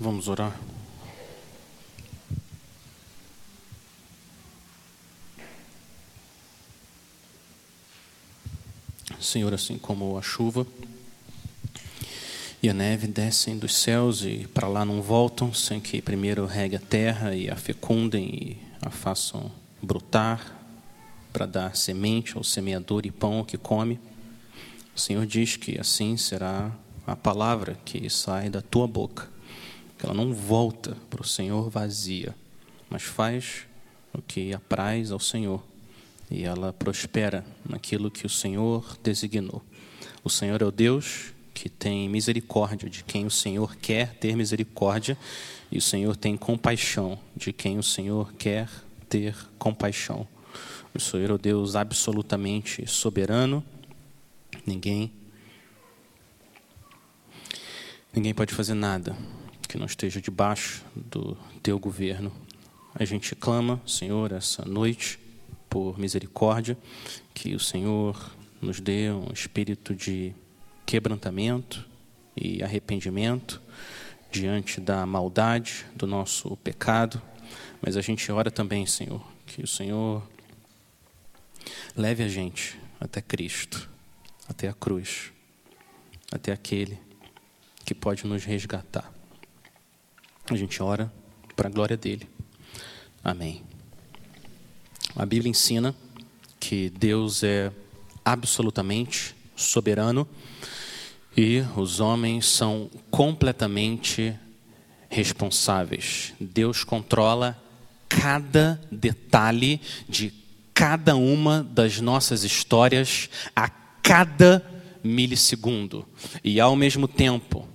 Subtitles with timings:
[0.00, 0.58] Vamos orar.
[9.20, 10.66] Senhor, assim como a chuva
[12.62, 16.76] e a neve descem dos céus e para lá não voltam sem que primeiro regue
[16.76, 20.58] a terra e a fecundem e a façam brotar
[21.30, 24.00] para dar semente ao semeador e pão ao que come.
[24.96, 26.72] O Senhor diz que assim será
[27.06, 29.28] a palavra que sai da tua boca,
[30.00, 32.34] que ela não volta para o Senhor vazia,
[32.88, 33.66] mas faz
[34.14, 35.62] o que apraz ao Senhor
[36.30, 39.62] e ela prospera naquilo que o Senhor designou.
[40.24, 45.18] O Senhor é o Deus que tem misericórdia de quem o Senhor quer ter misericórdia,
[45.70, 48.70] e o Senhor tem compaixão de quem o Senhor quer
[49.08, 50.26] ter compaixão.
[50.94, 53.62] O Senhor é o Deus absolutamente soberano.
[54.64, 55.12] Ninguém
[58.14, 59.14] ninguém pode fazer nada
[59.70, 62.32] que não esteja debaixo do teu governo.
[62.92, 65.16] A gente clama, Senhor, essa noite
[65.68, 66.76] por misericórdia,
[67.32, 70.34] que o Senhor nos dê um espírito de
[70.84, 71.86] quebrantamento
[72.36, 73.62] e arrependimento
[74.28, 77.22] diante da maldade do nosso pecado,
[77.80, 80.28] mas a gente ora também, Senhor, que o Senhor
[81.96, 83.88] leve a gente até Cristo,
[84.48, 85.30] até a cruz,
[86.32, 86.98] até aquele
[87.84, 89.19] que pode nos resgatar.
[90.50, 91.12] A gente ora
[91.54, 92.28] para a glória dele.
[93.22, 93.62] Amém.
[95.14, 95.94] A Bíblia ensina
[96.58, 97.70] que Deus é
[98.24, 100.26] absolutamente soberano
[101.36, 104.36] e os homens são completamente
[105.08, 106.34] responsáveis.
[106.40, 107.56] Deus controla
[108.08, 110.32] cada detalhe de
[110.74, 113.68] cada uma das nossas histórias a
[114.02, 114.68] cada
[115.00, 116.04] milissegundo.
[116.42, 117.69] E ao mesmo tempo,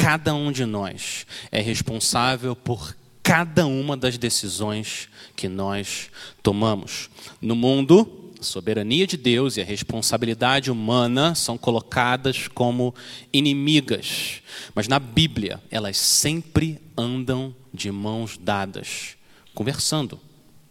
[0.00, 6.08] cada um de nós é responsável por cada uma das decisões que nós
[6.40, 7.10] tomamos.
[7.42, 12.94] No mundo, a soberania de Deus e a responsabilidade humana são colocadas como
[13.32, 14.40] inimigas,
[14.72, 19.16] mas na Bíblia elas sempre andam de mãos dadas,
[19.52, 20.18] conversando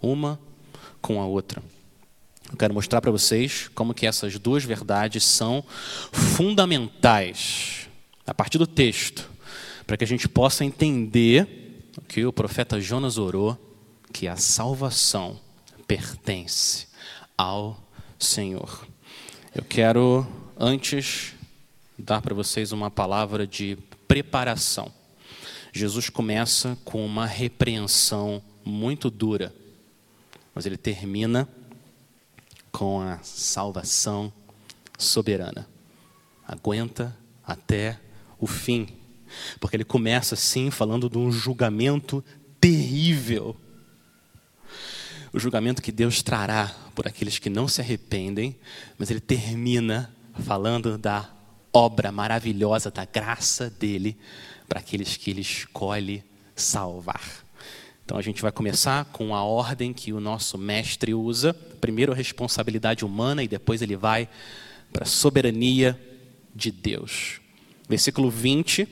[0.01, 0.39] uma
[1.01, 1.61] com a outra.
[2.49, 5.61] Eu quero mostrar para vocês como que essas duas verdades são
[6.13, 7.86] fundamentais
[8.27, 9.29] a partir do texto,
[9.88, 13.57] para que a gente possa entender o que o profeta Jonas orou,
[14.11, 15.39] que a salvação
[15.88, 16.87] pertence
[17.37, 17.81] ao
[18.19, 18.85] Senhor.
[19.55, 20.27] Eu quero,
[20.59, 21.33] antes,
[21.97, 23.77] dar para vocês uma palavra de
[24.07, 24.91] preparação.
[25.71, 29.55] Jesus começa com uma repreensão muito dura,
[30.53, 31.47] mas ele termina
[32.71, 34.33] com a salvação
[34.97, 35.67] soberana.
[36.45, 37.99] Aguenta até
[38.39, 38.87] o fim,
[39.59, 42.23] porque ele começa assim falando de um julgamento
[42.59, 43.55] terrível
[45.37, 48.55] o julgamento que Deus trará por aqueles que não se arrependem,
[48.97, 51.29] mas ele termina falando da
[51.71, 54.17] obra maravilhosa da graça dele
[54.67, 56.23] para aqueles que ele escolhe
[56.55, 57.45] salvar.
[58.03, 61.53] Então a gente vai começar com a ordem que o nosso mestre usa.
[61.53, 64.29] Primeiro a responsabilidade humana e depois ele vai
[64.93, 65.99] para a soberania
[66.55, 67.41] de Deus.
[67.87, 68.87] Versículo 20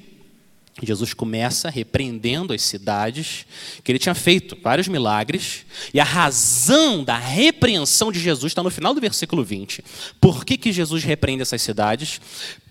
[0.84, 3.46] Jesus começa repreendendo as cidades,
[3.82, 8.70] que ele tinha feito vários milagres, e a razão da repreensão de Jesus está no
[8.70, 9.82] final do versículo 20.
[10.20, 12.20] Por que, que Jesus repreende essas cidades?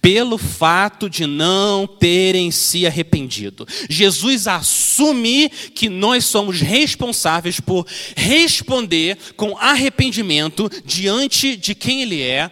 [0.03, 3.67] Pelo fato de não terem se arrependido.
[3.89, 12.51] Jesus assume que nós somos responsáveis por responder com arrependimento diante de quem Ele é,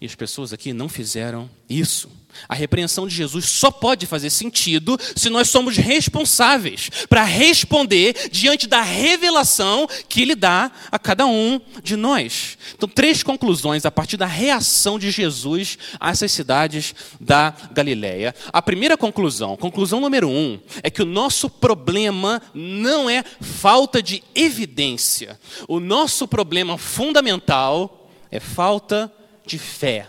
[0.00, 2.19] e as pessoas aqui não fizeram isso.
[2.48, 8.66] A repreensão de Jesus só pode fazer sentido se nós somos responsáveis para responder diante
[8.66, 12.58] da revelação que ele dá a cada um de nós.
[12.74, 18.34] Então, três conclusões a partir da reação de Jesus a essas cidades da Galileia.
[18.52, 24.22] A primeira conclusão, conclusão número um, é que o nosso problema não é falta de
[24.34, 25.38] evidência.
[25.68, 29.12] O nosso problema fundamental é falta
[29.46, 30.08] de fé.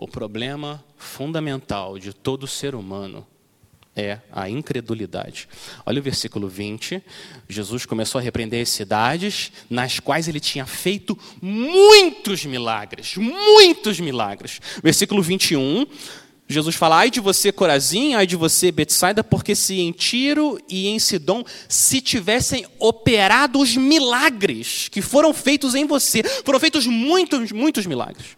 [0.00, 3.26] O problema fundamental de todo ser humano
[3.96, 5.48] é a incredulidade.
[5.84, 7.02] Olha o versículo 20.
[7.48, 14.60] Jesus começou a repreender as cidades nas quais ele tinha feito muitos milagres, muitos milagres.
[14.84, 15.84] Versículo 21.
[16.46, 20.86] Jesus fala: Ai de você, Corazim, ai de você, Betsaida, porque se em Tiro e
[20.86, 27.50] em Sidom se tivessem operado os milagres que foram feitos em você, foram feitos muitos,
[27.50, 28.37] muitos milagres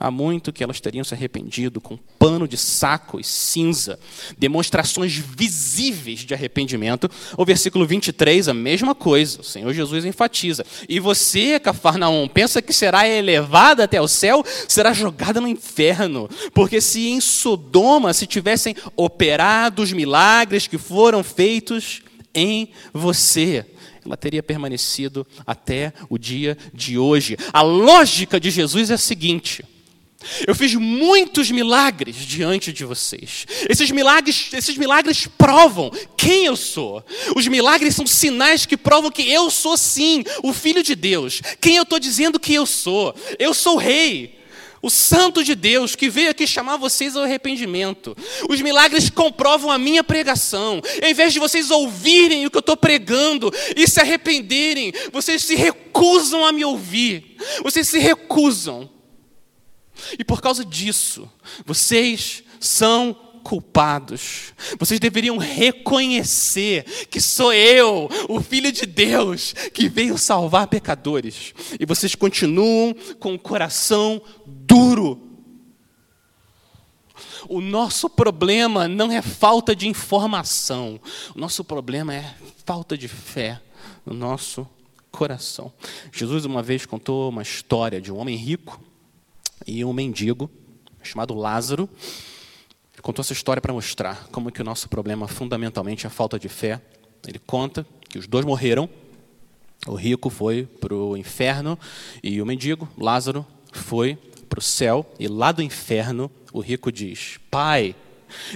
[0.00, 3.98] Há muito que elas teriam se arrependido com pano de saco e cinza,
[4.38, 7.10] demonstrações visíveis de arrependimento.
[7.36, 10.64] O versículo 23, a mesma coisa, o Senhor Jesus enfatiza.
[10.88, 16.30] E você, Cafarnaum, pensa que será elevada até o céu, será jogada no inferno.
[16.54, 22.02] Porque se em Sodoma se tivessem operado os milagres que foram feitos
[22.32, 23.66] em você,
[24.06, 27.36] ela teria permanecido até o dia de hoje.
[27.52, 29.64] A lógica de Jesus é a seguinte
[30.46, 33.46] eu fiz muitos milagres diante de vocês.
[33.68, 37.04] Esses milagres, esses milagres provam quem eu sou.
[37.36, 41.40] Os milagres são sinais que provam que eu sou sim o filho de Deus.
[41.60, 43.14] Quem eu estou dizendo que eu sou?
[43.38, 44.38] Eu sou o rei.
[44.80, 48.16] O santo de Deus que veio aqui chamar vocês ao arrependimento.
[48.48, 50.80] Os milagres comprovam a minha pregação.
[51.02, 55.54] Em vez de vocês ouvirem o que eu estou pregando e se arrependerem, vocês se
[55.54, 57.36] recusam a me ouvir.
[57.62, 58.97] Vocês se recusam.
[60.18, 61.30] E por causa disso,
[61.64, 63.16] vocês são
[63.48, 64.52] culpados.
[64.78, 71.54] Vocês deveriam reconhecer que sou eu, o Filho de Deus, que veio salvar pecadores.
[71.80, 75.22] E vocês continuam com o coração duro.
[77.48, 81.00] O nosso problema não é falta de informação,
[81.34, 82.34] o nosso problema é
[82.66, 83.62] falta de fé
[84.04, 84.68] no nosso
[85.10, 85.72] coração.
[86.12, 88.78] Jesus uma vez contou uma história de um homem rico
[89.66, 90.50] e um mendigo
[91.02, 91.88] chamado Lázaro.
[93.02, 96.48] Contou essa história para mostrar como que o nosso problema fundamentalmente é a falta de
[96.48, 96.80] fé.
[97.26, 98.88] Ele conta que os dois morreram.
[99.86, 101.78] O rico foi para o inferno
[102.22, 104.18] e o mendigo, Lázaro, foi
[104.48, 105.06] para o céu.
[105.18, 107.94] E lá do inferno, o rico diz: Pai,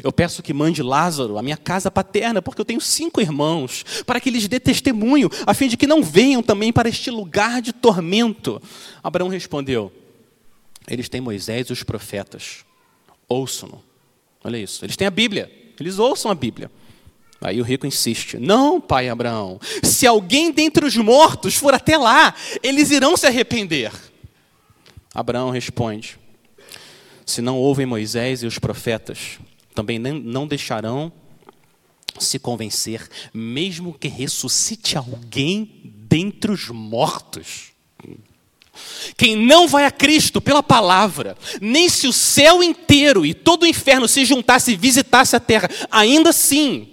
[0.02, 4.20] eu peço que mande Lázaro à minha casa paterna, porque eu tenho cinco irmãos, para
[4.20, 7.72] que lhes dê testemunho, a fim de que não venham também para este lugar de
[7.72, 8.60] tormento.
[9.02, 9.92] Abraão respondeu:
[10.88, 12.64] eles têm Moisés e os profetas.
[13.28, 13.82] Ouçam-no.
[14.42, 14.84] Olha isso.
[14.84, 15.50] Eles têm a Bíblia.
[15.78, 16.70] Eles ouçam a Bíblia.
[17.40, 22.34] Aí o rico insiste: Não, pai Abraão, se alguém dentre os mortos for até lá,
[22.62, 23.92] eles irão se arrepender.
[25.12, 26.18] Abraão responde:
[27.26, 29.40] Se não ouvem Moisés e os profetas,
[29.74, 31.12] também não deixarão
[32.18, 37.71] se convencer, mesmo que ressuscite alguém dentre os mortos.
[39.16, 43.66] Quem não vai a Cristo pela palavra, nem se o céu inteiro e todo o
[43.66, 46.88] inferno se juntasse e visitasse a terra, ainda assim,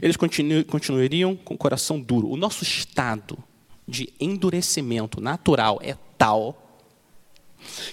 [0.00, 2.28] eles continu continuariam com o coração duro.
[2.28, 3.38] O nosso estado
[3.86, 6.58] de endurecimento natural é tal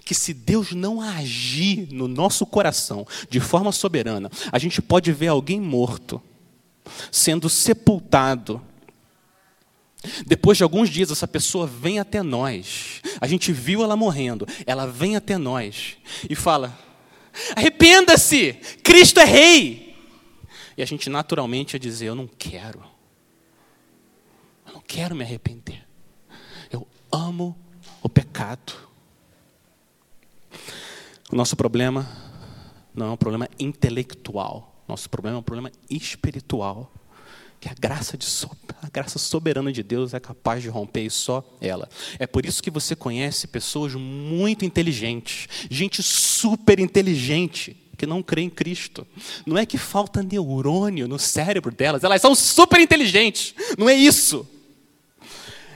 [0.04, 5.28] que se Deus não agir no nosso coração de forma soberana, a gente pode ver
[5.28, 6.22] alguém morto,
[7.12, 8.60] sendo sepultado
[10.26, 13.02] depois de alguns dias, essa pessoa vem até nós.
[13.20, 14.46] A gente viu ela morrendo.
[14.66, 15.98] Ela vem até nós
[16.30, 16.78] e fala:
[17.56, 18.54] Arrependa-se!
[18.82, 19.96] Cristo é Rei!
[20.78, 22.82] E a gente naturalmente ia dizer: Eu não quero.
[24.66, 25.86] Eu não quero me arrepender.
[26.72, 27.58] Eu amo
[28.02, 28.74] o pecado.
[31.30, 32.08] O nosso problema
[32.96, 34.82] não é um problema intelectual.
[34.88, 36.92] Nosso problema é um problema espiritual
[37.60, 38.26] que a graça, de,
[38.82, 41.90] a graça soberana de Deus é capaz de romper e só ela.
[42.18, 48.44] É por isso que você conhece pessoas muito inteligentes, gente super inteligente, que não crê
[48.44, 49.06] em Cristo.
[49.46, 54.48] Não é que falta neurônio no cérebro delas, elas são super inteligentes, não é isso.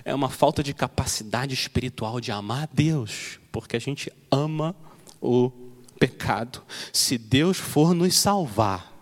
[0.06, 4.76] É uma falta de capacidade espiritual de amar a Deus, porque a gente ama
[5.22, 5.50] o
[5.98, 6.62] pecado.
[6.92, 8.93] Se Deus for nos salvar,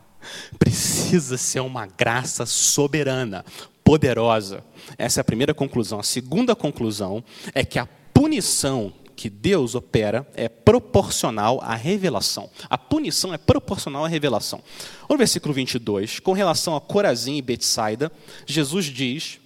[0.58, 3.46] precisa ser uma graça soberana,
[3.84, 4.64] poderosa.
[4.98, 6.00] Essa é a primeira conclusão.
[6.00, 7.24] A segunda conclusão
[7.54, 12.50] é que a punição que Deus opera é proporcional à revelação.
[12.70, 14.64] A punição é proporcional à revelação.
[15.08, 18.12] No versículo 22, com relação a Corazim e Betsaida,
[18.48, 19.40] Jesus diz: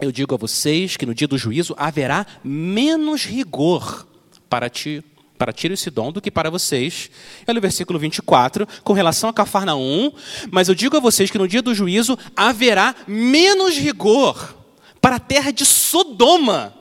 [0.00, 4.06] Eu digo a vocês que no dia do juízo haverá menos rigor
[4.50, 5.02] para ti
[5.38, 7.10] para Tiro e Sidom do que para vocês.
[7.46, 10.12] Olha o versículo 24, com relação a Cafarnaum,
[10.50, 14.56] mas eu digo a vocês que no dia do juízo haverá menos rigor
[15.00, 16.74] para a terra de Sodoma.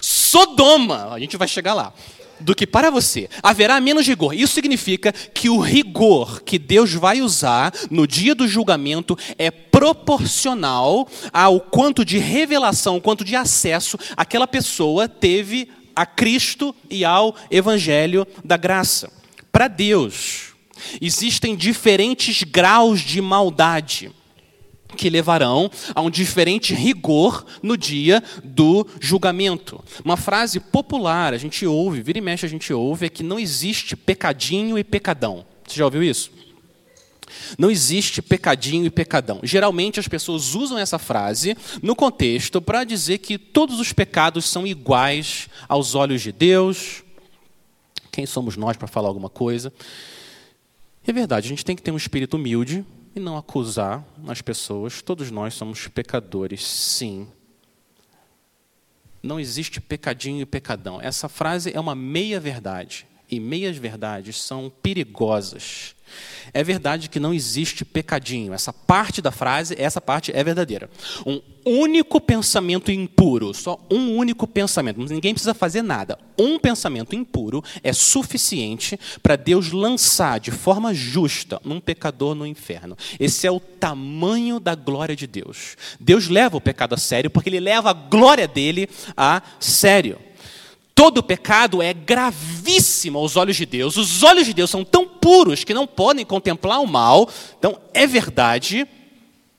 [0.00, 1.92] Sodoma, a gente vai chegar lá.
[2.42, 3.28] Do que para você.
[3.42, 4.32] Haverá menos rigor.
[4.32, 11.06] Isso significa que o rigor que Deus vai usar no dia do julgamento é proporcional
[11.34, 15.68] ao quanto de revelação, quanto de acesso aquela pessoa teve
[16.00, 19.12] a Cristo e ao Evangelho da graça.
[19.52, 20.54] Para Deus,
[20.98, 24.10] existem diferentes graus de maldade.
[24.96, 29.80] que levarão a um diferente rigor no dia do julgamento.
[30.04, 33.38] Uma frase popular, a gente ouve, vira e mexe a gente ouve, é que não
[33.38, 35.46] existe pecadinho e pecadão.
[35.64, 36.32] Você já ouviu isso?
[37.58, 39.40] Não existe pecadinho e pecadão.
[39.42, 44.66] Geralmente as pessoas usam essa frase no contexto para dizer que todos os pecados são
[44.66, 47.02] iguais aos olhos de Deus.
[48.10, 49.72] Quem somos nós para falar alguma coisa?
[51.06, 52.84] É verdade, a gente tem que ter um espírito humilde
[53.14, 55.02] e não acusar as pessoas.
[55.02, 57.26] Todos nós somos pecadores, sim.
[59.22, 61.00] Não existe pecadinho e pecadão.
[61.00, 63.06] Essa frase é uma meia-verdade.
[63.30, 65.94] E meias-verdades são perigosas.
[66.52, 68.52] É verdade que não existe pecadinho.
[68.52, 70.90] Essa parte da frase, essa parte é verdadeira.
[71.24, 76.18] Um único pensamento impuro, só um único pensamento, ninguém precisa fazer nada.
[76.38, 82.96] Um pensamento impuro é suficiente para Deus lançar de forma justa um pecador no inferno.
[83.18, 85.76] Esse é o tamanho da glória de Deus.
[86.00, 90.18] Deus leva o pecado a sério porque ele leva a glória dele a sério.
[91.00, 93.96] Todo pecado é gravíssimo aos olhos de Deus.
[93.96, 97.26] Os olhos de Deus são tão puros que não podem contemplar o mal.
[97.58, 98.86] Então, é verdade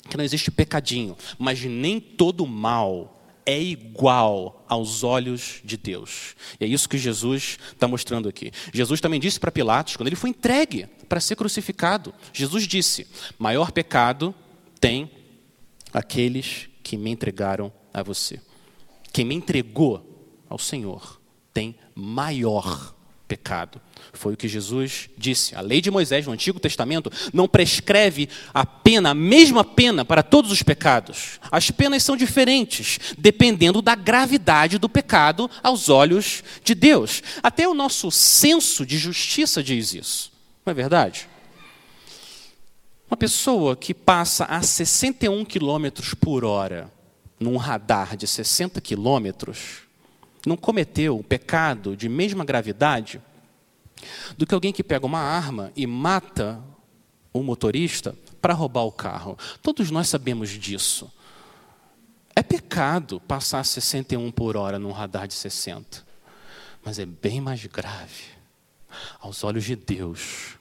[0.08, 6.36] que não existe pecadinho, mas nem todo mal é igual aos olhos de Deus.
[6.60, 8.52] E é isso que Jesus está mostrando aqui.
[8.72, 13.08] Jesus também disse para Pilatos, quando ele foi entregue para ser crucificado, Jesus disse:
[13.40, 14.36] maior pecado
[14.80, 15.10] tem
[15.92, 18.40] aqueles que me entregaram a você.
[19.12, 21.20] Quem me entregou ao Senhor
[21.54, 22.94] tem maior
[23.28, 23.80] pecado.
[24.12, 25.56] Foi o que Jesus disse.
[25.56, 30.22] A lei de Moisés no Antigo Testamento não prescreve a pena, a mesma pena para
[30.22, 31.40] todos os pecados.
[31.50, 37.24] As penas são diferentes, dependendo da gravidade do pecado aos olhos de Deus.
[37.42, 40.32] Até o nosso senso de justiça diz isso.
[40.66, 41.30] Não é verdade?
[43.10, 46.92] Uma pessoa que passa a 61 quilômetros por hora
[47.40, 49.84] num radar de 60 quilômetros
[50.46, 53.22] não cometeu o pecado de mesma gravidade
[54.38, 56.62] do que alguém que pega uma arma e mata
[57.34, 59.38] o motorista para roubar o carro.
[59.62, 61.12] Todos nós sabemos disso.
[62.36, 66.06] É pecado passar 61 por hora num radar de 60,
[66.84, 68.24] mas é bem mais grave,
[69.20, 70.58] aos olhos de Deus,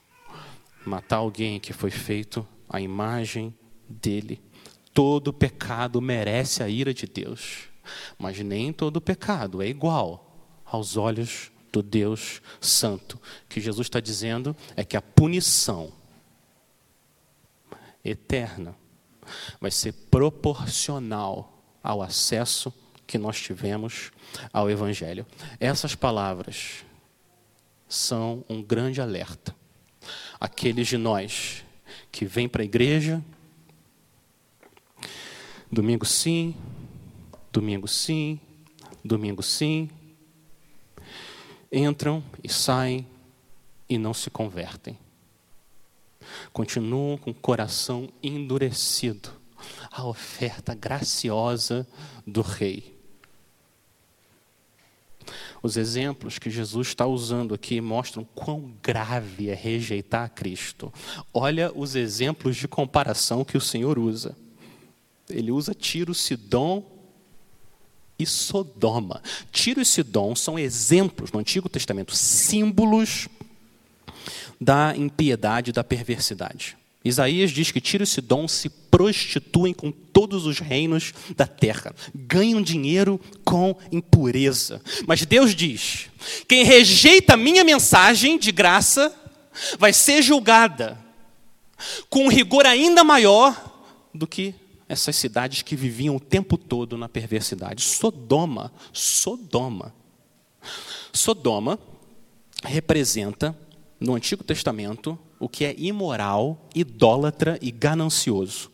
[0.84, 3.54] matar alguém que foi feito à imagem
[3.88, 4.42] dele.
[4.92, 7.69] Todo pecado merece a ira de Deus.
[8.18, 13.14] Mas nem todo pecado é igual aos olhos do Deus Santo.
[13.16, 15.92] O que Jesus está dizendo é que a punição
[18.04, 18.74] eterna
[19.60, 22.72] vai ser proporcional ao acesso
[23.06, 24.10] que nós tivemos
[24.52, 25.26] ao Evangelho.
[25.58, 26.84] Essas palavras
[27.88, 29.54] são um grande alerta.
[30.38, 31.64] Aqueles de nós
[32.10, 33.22] que vêm para a igreja,
[35.70, 36.54] domingo sim,
[37.52, 38.38] Domingo sim,
[39.04, 39.90] domingo sim.
[41.72, 43.06] Entram e saem
[43.88, 44.96] e não se convertem.
[46.52, 49.30] Continuam com o coração endurecido
[49.90, 51.86] à oferta graciosa
[52.26, 52.96] do Rei.
[55.62, 60.92] Os exemplos que Jesus está usando aqui mostram quão grave é rejeitar Cristo.
[61.34, 64.36] Olha os exemplos de comparação que o Senhor usa.
[65.28, 66.89] Ele usa Tiro, Sidom
[68.20, 69.22] e Sodoma.
[69.52, 73.28] Tiro e Sidom são exemplos no Antigo Testamento, símbolos
[74.60, 76.76] da impiedade, da perversidade.
[77.02, 82.60] Isaías diz que Tiro e Sidom se prostituem com todos os reinos da terra, ganham
[82.60, 84.82] dinheiro com impureza.
[85.06, 86.08] Mas Deus diz:
[86.46, 89.14] quem rejeita a minha mensagem de graça
[89.78, 90.98] vai ser julgada
[92.10, 93.70] com um rigor ainda maior
[94.14, 94.54] do que
[94.90, 97.80] essas cidades que viviam o tempo todo na perversidade.
[97.84, 99.94] Sodoma, Sodoma.
[101.12, 101.78] Sodoma
[102.64, 103.56] representa,
[104.00, 108.68] no Antigo Testamento, o que é imoral, idólatra e ganancioso.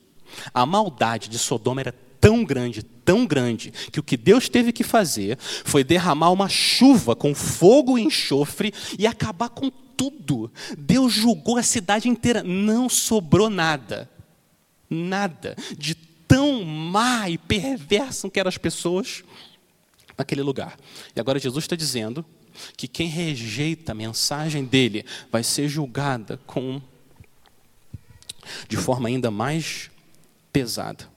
[0.54, 4.82] A maldade de Sodoma era tão grande, tão grande, que o que Deus teve que
[4.82, 10.50] fazer foi derramar uma chuva com fogo e enxofre e acabar com tudo.
[10.78, 14.10] Deus julgou a cidade inteira, não sobrou nada.
[14.88, 19.22] Nada de tão má e perversa que eram as pessoas
[20.16, 20.78] naquele lugar.
[21.14, 22.24] E agora Jesus está dizendo
[22.76, 26.80] que quem rejeita a mensagem dele vai ser julgada com
[28.68, 29.90] de forma ainda mais
[30.52, 31.08] pesada,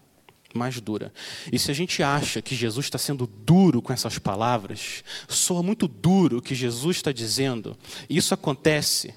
[0.54, 1.14] mais dura.
[1.52, 5.88] E se a gente acha que Jesus está sendo duro com essas palavras, soa muito
[5.88, 7.78] duro o que Jesus está dizendo.
[8.10, 9.14] Isso acontece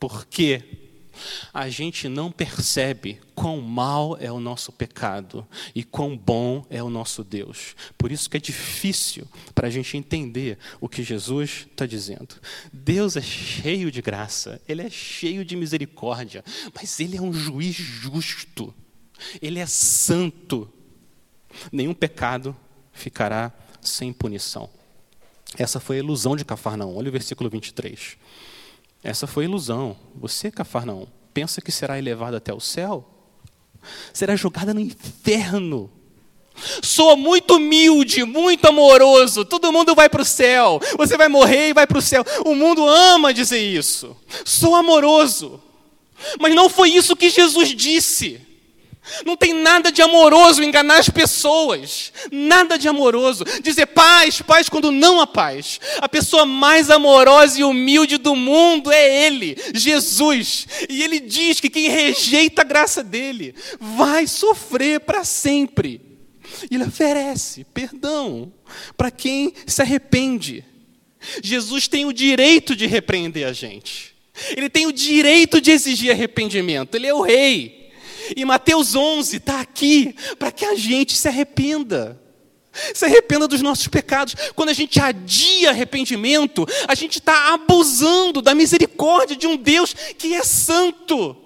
[0.00, 0.81] porque
[1.52, 6.90] a gente não percebe quão mal é o nosso pecado e quão bom é o
[6.90, 7.74] nosso Deus.
[7.96, 12.36] Por isso que é difícil para a gente entender o que Jesus está dizendo.
[12.72, 17.74] Deus é cheio de graça, Ele é cheio de misericórdia, mas Ele é um juiz
[17.74, 18.74] justo,
[19.40, 20.72] Ele é santo.
[21.70, 22.56] Nenhum pecado
[22.92, 24.70] ficará sem punição.
[25.58, 26.96] Essa foi a ilusão de Cafarnaum.
[26.96, 28.16] Olha o versículo 23.
[29.02, 29.96] Essa foi ilusão.
[30.14, 33.08] Você, Cafarnaum, pensa que será elevado até o céu?
[34.12, 35.90] Será jogada no inferno.
[36.82, 39.44] Sou muito humilde, muito amoroso.
[39.44, 40.80] Todo mundo vai para o céu.
[40.96, 42.24] Você vai morrer e vai para o céu.
[42.44, 44.16] O mundo ama dizer isso.
[44.44, 45.60] Sou amoroso.
[46.38, 48.40] Mas não foi isso que Jesus disse.
[49.26, 52.12] Não tem nada de amoroso enganar as pessoas.
[52.30, 53.44] Nada de amoroso.
[53.62, 55.80] Dizer paz, paz quando não há paz.
[55.98, 60.66] A pessoa mais amorosa e humilde do mundo é Ele, Jesus.
[60.88, 66.00] E Ele diz que quem rejeita a graça dele vai sofrer para sempre.
[66.70, 68.52] Ele oferece perdão
[68.96, 70.64] para quem se arrepende.
[71.42, 74.14] Jesus tem o direito de repreender a gente.
[74.56, 76.94] Ele tem o direito de exigir arrependimento.
[76.94, 77.81] Ele é o rei.
[78.36, 82.20] E Mateus 11 está aqui para que a gente se arrependa.
[82.94, 84.34] Se arrependa dos nossos pecados.
[84.54, 90.34] Quando a gente adia arrependimento, a gente está abusando da misericórdia de um Deus que
[90.34, 91.36] é santo.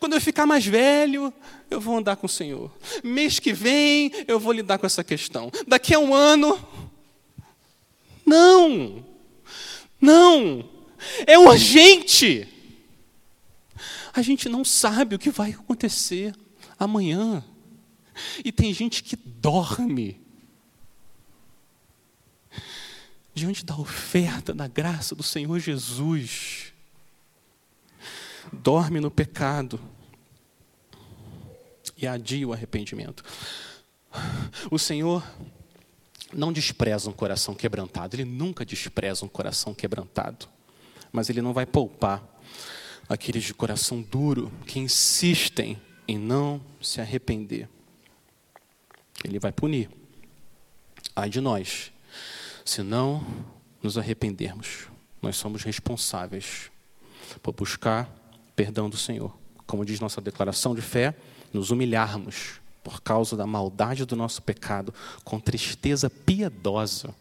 [0.00, 1.32] Quando eu ficar mais velho,
[1.70, 2.70] eu vou andar com o Senhor.
[3.02, 5.50] Mês que vem, eu vou lidar com essa questão.
[5.66, 6.58] Daqui a um ano.
[8.24, 9.04] Não!
[10.00, 10.68] Não!
[11.26, 12.48] É urgente!
[14.18, 16.34] A gente não sabe o que vai acontecer
[16.76, 17.44] amanhã.
[18.44, 20.20] E tem gente que dorme
[23.32, 26.72] diante da oferta da graça do Senhor Jesus.
[28.52, 29.80] Dorme no pecado
[31.96, 33.22] e adia o arrependimento.
[34.68, 35.22] O Senhor
[36.32, 40.48] não despreza um coração quebrantado, Ele nunca despreza um coração quebrantado,
[41.12, 42.20] mas Ele não vai poupar
[43.08, 47.68] aqueles de coração duro que insistem em não se arrepender.
[49.24, 49.90] Ele vai punir.
[51.16, 51.92] Ai de nós,
[52.64, 53.26] se não
[53.82, 54.88] nos arrependermos.
[55.20, 56.70] Nós somos responsáveis
[57.42, 58.08] por buscar
[58.54, 59.36] perdão do Senhor.
[59.66, 61.14] Como diz nossa declaração de fé,
[61.52, 67.14] nos humilharmos por causa da maldade do nosso pecado, com tristeza piedosa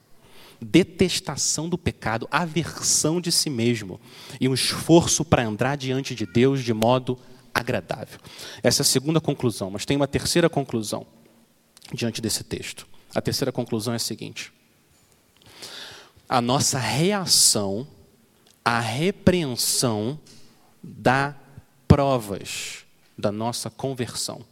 [0.61, 3.99] detestação do pecado, aversão de si mesmo
[4.39, 7.17] e um esforço para andar diante de Deus de modo
[7.53, 8.19] agradável.
[8.61, 11.05] Essa é a segunda conclusão, mas tem uma terceira conclusão
[11.93, 12.87] diante desse texto.
[13.13, 14.51] A terceira conclusão é a seguinte:
[16.27, 17.87] a nossa reação
[18.63, 20.19] à repreensão
[20.83, 21.35] dá
[21.87, 22.85] provas
[23.17, 24.45] da nossa conversão.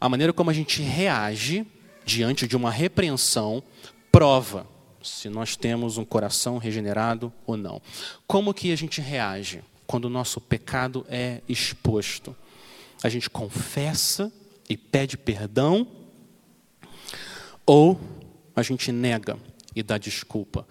[0.00, 1.66] A maneira como a gente reage
[2.04, 3.62] diante de uma repreensão
[4.12, 4.73] prova
[5.04, 7.80] se nós temos um coração regenerado ou não.
[8.26, 12.34] Como que a gente reage quando o nosso pecado é exposto?
[13.02, 14.32] A gente confessa
[14.68, 15.86] e pede perdão
[17.66, 18.00] ou
[18.56, 19.38] a gente nega
[19.76, 20.66] e dá desculpa?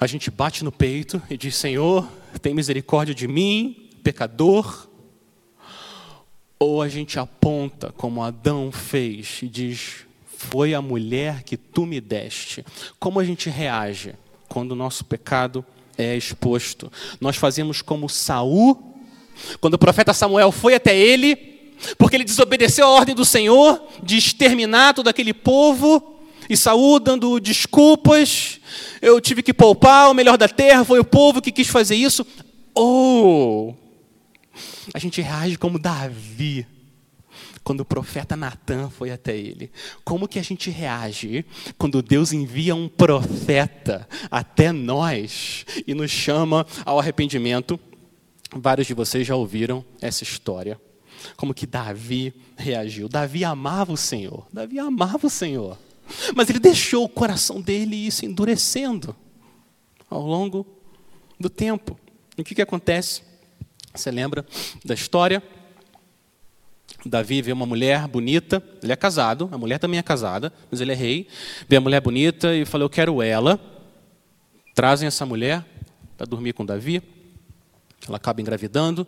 [0.00, 2.08] A gente bate no peito e diz: Senhor,
[2.40, 4.86] tem misericórdia de mim, pecador.
[6.60, 10.07] Ou a gente aponta, como Adão fez, e diz:
[10.38, 12.64] foi a mulher que tu me deste.
[13.00, 14.14] Como a gente reage
[14.48, 15.66] quando o nosso pecado
[15.98, 16.92] é exposto?
[17.20, 18.94] Nós fazemos como Saul,
[19.60, 21.34] quando o profeta Samuel foi até ele,
[21.98, 27.40] porque ele desobedeceu a ordem do Senhor de exterminar todo aquele povo, e Saul dando
[27.40, 28.60] desculpas,
[29.02, 32.24] eu tive que poupar o melhor da terra, foi o povo que quis fazer isso.
[32.72, 33.74] Ou oh,
[34.94, 36.64] a gente reage como Davi
[37.68, 39.70] quando o profeta Natan foi até ele.
[40.02, 41.44] Como que a gente reage
[41.76, 47.78] quando Deus envia um profeta até nós e nos chama ao arrependimento?
[48.50, 50.80] Vários de vocês já ouviram essa história.
[51.36, 53.06] Como que Davi reagiu?
[53.06, 54.46] Davi amava o Senhor.
[54.50, 55.76] Davi amava o Senhor.
[56.34, 59.14] Mas ele deixou o coração dele ir se endurecendo
[60.08, 60.66] ao longo
[61.38, 62.00] do tempo.
[62.34, 63.20] E o que, que acontece?
[63.94, 64.46] Você lembra
[64.82, 65.42] da história?
[67.08, 70.92] Davi vê uma mulher bonita, ele é casado, a mulher também é casada, mas ele
[70.92, 71.28] é rei.
[71.68, 73.58] Vê a mulher bonita e fala: Eu quero ela.
[74.74, 75.64] Trazem essa mulher
[76.16, 77.02] para dormir com Davi.
[78.06, 79.06] Ela acaba engravidando.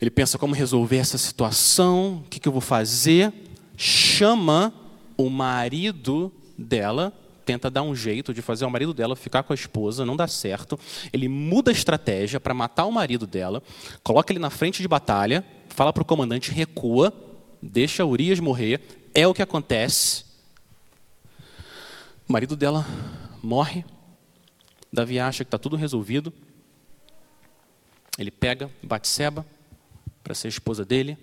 [0.00, 3.32] Ele pensa como resolver essa situação, o que, que eu vou fazer.
[3.76, 4.72] Chama
[5.16, 7.12] o marido dela
[7.46, 10.26] tenta dar um jeito de fazer o marido dela ficar com a esposa, não dá
[10.26, 10.78] certo.
[11.12, 13.62] Ele muda a estratégia para matar o marido dela,
[14.02, 17.14] coloca ele na frente de batalha, fala para o comandante, recua,
[17.62, 18.80] deixa Urias morrer.
[19.14, 20.24] É o que acontece.
[22.28, 22.84] O marido dela
[23.40, 23.84] morre.
[24.92, 26.32] Davi acha que está tudo resolvido.
[28.18, 29.46] Ele pega Batseba
[30.24, 31.16] para ser esposa dele,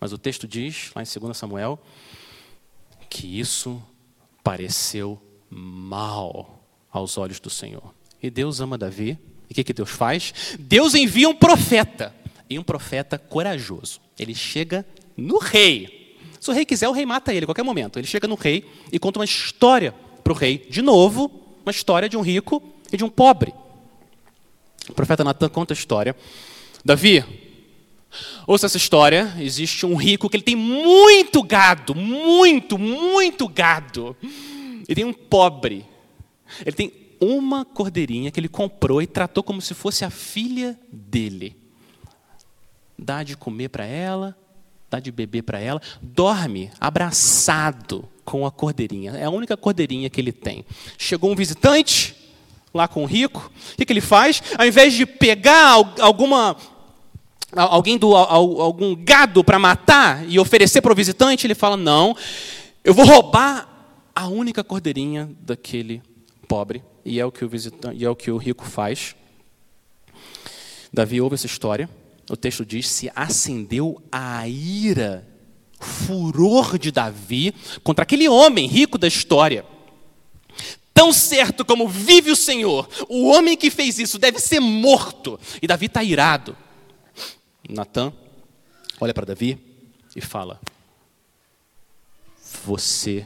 [0.00, 1.78] mas o texto diz, lá em 2 Samuel,
[3.10, 3.82] que isso
[4.42, 5.20] pareceu
[5.50, 7.94] mal aos olhos do Senhor.
[8.22, 9.18] E Deus ama Davi.
[9.48, 10.56] E o que, que Deus faz?
[10.58, 12.14] Deus envia um profeta.
[12.50, 14.00] E um profeta corajoso.
[14.18, 14.84] Ele chega
[15.16, 16.16] no rei.
[16.40, 17.98] Se o rei quiser, o rei mata ele a qualquer momento.
[17.98, 20.66] Ele chega no rei e conta uma história para o rei.
[20.70, 21.30] De novo,
[21.62, 23.52] uma história de um rico e de um pobre.
[24.88, 26.16] O profeta Natan conta a história.
[26.84, 27.24] Davi,
[28.46, 29.34] ouça essa história.
[29.38, 34.16] Existe um rico que ele tem muito gado, muito, muito gado.
[34.88, 35.84] E tem um pobre.
[36.64, 41.56] Ele tem uma cordeirinha que ele comprou e tratou como se fosse a filha dele.
[42.98, 44.36] Dá de comer para ela,
[44.90, 49.12] dá de beber para ela, dorme abraçado com a cordeirinha.
[49.12, 50.64] É a única cordeirinha que ele tem.
[50.96, 52.16] Chegou um visitante
[52.72, 54.42] lá com o rico, o que, ele faz?
[54.56, 56.56] Ao invés de pegar alguma
[57.56, 62.14] alguém do algum gado para matar e oferecer para o visitante, ele fala: "Não,
[62.84, 63.67] eu vou roubar
[64.18, 66.02] a única cordeirinha daquele
[66.48, 69.14] pobre, e é o que o visitante, e é o que o rico faz.
[70.92, 71.88] Davi ouve essa história.
[72.28, 75.24] O texto diz: se acendeu a ira,
[75.78, 77.54] furor de Davi
[77.84, 79.64] contra aquele homem rico da história.
[80.92, 85.38] Tão certo como vive o Senhor, o homem que fez isso deve ser morto.
[85.62, 86.56] E Davi está irado.
[87.68, 88.12] Natan
[89.00, 89.56] olha para Davi
[90.16, 90.60] e fala:
[92.64, 93.24] Você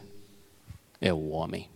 [1.03, 1.69] é o homem.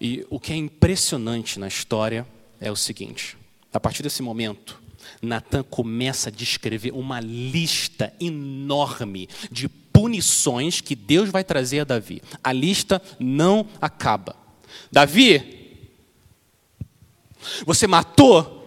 [0.00, 2.26] E o que é impressionante na história
[2.60, 3.36] é o seguinte:
[3.72, 4.80] a partir desse momento,
[5.20, 12.22] Natan começa a descrever uma lista enorme de punições que Deus vai trazer a Davi.
[12.42, 14.36] A lista não acaba.
[14.92, 15.88] Davi,
[17.64, 18.63] você matou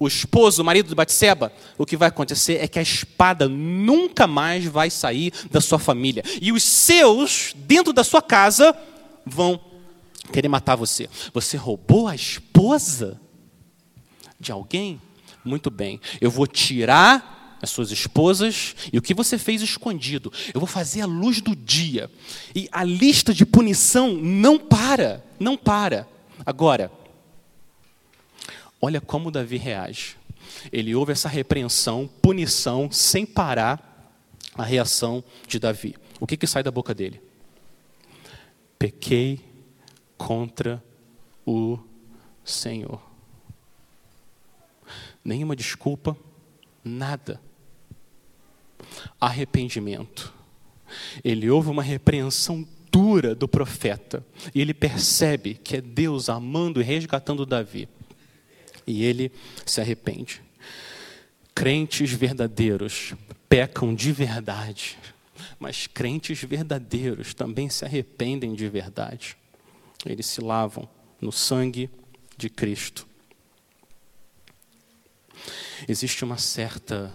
[0.00, 4.26] o esposo, o marido de Batseba, o que vai acontecer é que a espada nunca
[4.26, 6.24] mais vai sair da sua família.
[6.40, 8.74] E os seus, dentro da sua casa,
[9.26, 9.60] vão
[10.32, 11.06] querer matar você.
[11.34, 13.20] Você roubou a esposa
[14.40, 14.98] de alguém?
[15.44, 20.32] Muito bem, eu vou tirar as suas esposas e o que você fez escondido.
[20.54, 22.10] Eu vou fazer a luz do dia.
[22.54, 26.08] E a lista de punição não para, não para.
[26.46, 26.90] Agora,
[28.80, 30.16] Olha como Davi reage.
[30.72, 33.86] Ele ouve essa repreensão, punição, sem parar
[34.54, 35.96] a reação de Davi.
[36.18, 37.20] O que, que sai da boca dele?
[38.78, 39.40] Pequei
[40.16, 40.82] contra
[41.46, 41.78] o
[42.44, 43.00] Senhor.
[45.22, 46.16] Nenhuma desculpa,
[46.82, 47.40] nada.
[49.20, 50.32] Arrependimento.
[51.22, 56.84] Ele ouve uma repreensão dura do profeta e ele percebe que é Deus amando e
[56.84, 57.88] resgatando Davi
[58.86, 59.32] e ele
[59.64, 60.42] se arrepende.
[61.54, 63.14] Crentes verdadeiros
[63.48, 64.98] pecam de verdade,
[65.58, 69.36] mas crentes verdadeiros também se arrependem de verdade.
[70.06, 70.88] Eles se lavam
[71.20, 71.90] no sangue
[72.36, 73.06] de Cristo.
[75.88, 77.14] Existe uma certa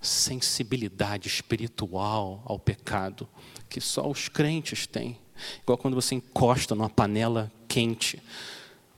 [0.00, 3.28] sensibilidade espiritual ao pecado
[3.68, 5.18] que só os crentes têm.
[5.62, 8.22] Igual quando você encosta numa panela quente,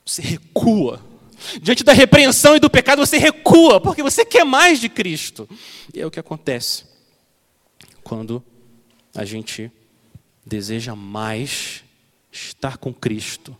[0.05, 1.03] você recua
[1.61, 5.49] Diante da repreensão e do pecado, você recua, porque você quer mais de Cristo.
[5.93, 6.85] E é o que acontece
[8.03, 8.43] quando
[9.15, 9.71] a gente
[10.45, 11.85] deseja mais
[12.31, 13.57] estar com Cristo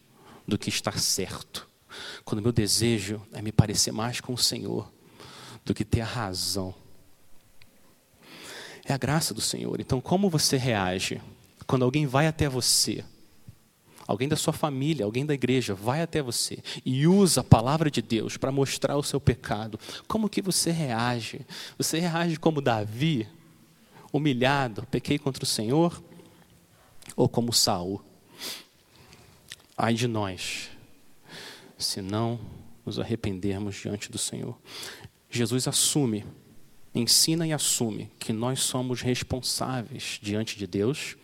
[0.47, 1.69] do que estar certo.
[2.25, 4.93] Quando meu desejo é me parecer mais com o Senhor
[5.65, 6.75] do que ter a razão.
[8.85, 9.81] É a graça do Senhor.
[9.81, 11.21] Então, como você reage
[11.67, 13.05] quando alguém vai até você?
[14.07, 18.01] Alguém da sua família, alguém da igreja vai até você e usa a palavra de
[18.01, 21.41] Deus para mostrar o seu pecado, como que você reage?
[21.77, 23.29] Você reage como Davi,
[24.13, 26.03] humilhado, pequei contra o Senhor,
[27.17, 28.03] ou como Saul?
[29.77, 30.71] Ai de nós,
[31.77, 32.41] se não
[32.85, 34.57] nos arrependermos diante do Senhor.
[35.29, 36.25] Jesus assume,
[36.95, 41.17] ensina e assume que nós somos responsáveis diante de Deus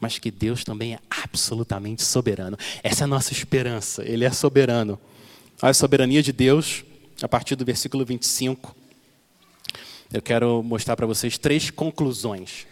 [0.00, 2.56] mas que Deus também é absolutamente soberano.
[2.82, 4.98] Essa é a nossa esperança, Ele é soberano.
[5.60, 6.84] A soberania de Deus,
[7.22, 8.74] a partir do versículo 25,
[10.12, 12.66] eu quero mostrar para vocês três conclusões.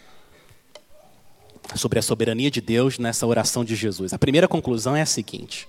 [1.75, 4.13] sobre a soberania de Deus nessa oração de Jesus.
[4.13, 5.67] A primeira conclusão é a seguinte.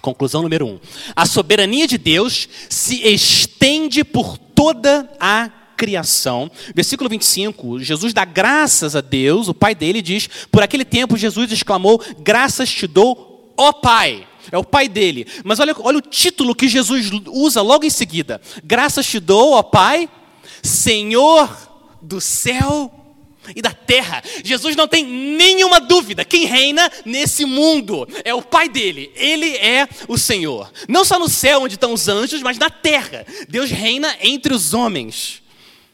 [0.00, 0.80] Conclusão número um:
[1.14, 6.50] a soberania de Deus se estende por toda a criação.
[6.74, 11.50] Versículo 25, Jesus dá graças a Deus, o Pai dele diz: Por aquele tempo Jesus
[11.52, 14.26] exclamou: Graças te dou, ó Pai.
[14.52, 15.26] É o Pai dele.
[15.42, 19.62] Mas olha, olha o título que Jesus usa logo em seguida: Graças te dou, ó
[19.62, 20.08] Pai,
[20.62, 21.50] Senhor
[22.00, 22.92] do céu
[23.54, 24.22] e da terra.
[24.44, 26.24] Jesus não tem nenhuma dúvida.
[26.24, 29.10] Quem reina nesse mundo é o Pai dele.
[29.14, 30.70] Ele é o Senhor.
[30.88, 33.26] Não só no céu onde estão os anjos, mas na terra.
[33.48, 35.42] Deus reina entre os homens.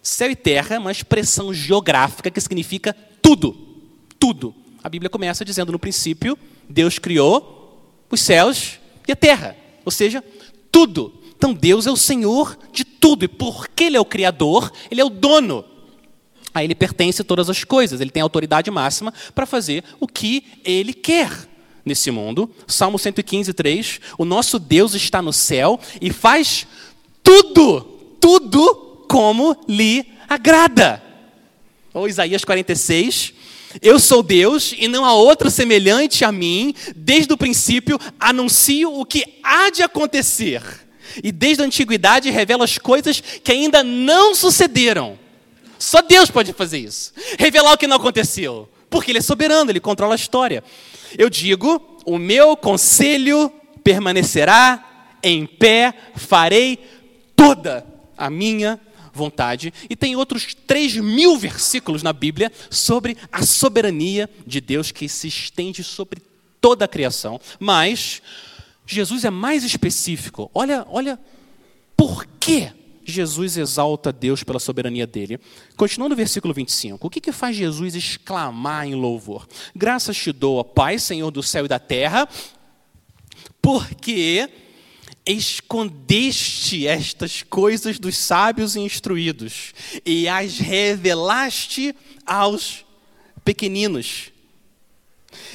[0.03, 3.57] Céu e terra é uma expressão geográfica que significa tudo.
[4.19, 4.55] Tudo.
[4.83, 9.57] A Bíblia começa dizendo: no princípio, Deus criou os céus e a terra.
[9.85, 10.25] Ou seja,
[10.73, 11.15] tudo.
[11.37, 13.25] Então Deus é o Senhor de tudo.
[13.25, 15.65] E porque Ele é o Criador, Ele é o dono.
[16.53, 18.01] A Ele pertence todas as coisas.
[18.01, 21.31] Ele tem autoridade máxima para fazer o que Ele quer
[21.85, 22.51] nesse mundo.
[22.67, 24.01] Salmo 115, 3.
[24.19, 26.67] O nosso Deus está no céu e faz
[27.23, 27.83] tudo,
[28.19, 31.03] tudo como lhe agrada.
[31.93, 33.35] Ou Isaías 46,
[33.83, 39.05] eu sou Deus e não há outro semelhante a mim, desde o princípio anuncio o
[39.05, 40.63] que há de acontecer.
[41.25, 45.19] E desde a antiguidade revelo as coisas que ainda não sucederam.
[45.77, 47.13] Só Deus pode fazer isso.
[47.37, 48.69] Revelar o que não aconteceu.
[48.89, 50.63] Porque Ele é soberano, Ele controla a história.
[51.19, 56.79] Eu digo: o meu conselho permanecerá em pé, farei
[57.35, 57.85] toda
[58.17, 58.79] a minha
[59.13, 59.73] vontade.
[59.89, 65.29] E tem outros 3 mil versículos na Bíblia sobre a soberania de Deus que se
[65.29, 66.23] estende sobre
[66.61, 67.41] toda a criação.
[67.59, 68.23] Mas
[68.87, 70.51] Jesus é mais específico.
[70.55, 71.19] Olha, olha
[71.97, 72.73] por que
[73.05, 75.39] Jesus exalta Deus pela soberania dele.
[75.77, 79.47] Continuando no versículo 25, o que, que faz Jesus exclamar em louvor?
[79.75, 82.29] Graças te dou, Pai, Senhor do céu e da terra,
[83.61, 84.49] porque
[85.31, 91.95] escondeste estas coisas dos sábios e instruídos e as revelaste
[92.27, 92.85] aos
[93.45, 94.33] pequeninos.